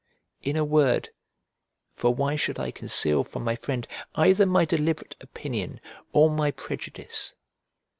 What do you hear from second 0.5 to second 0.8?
a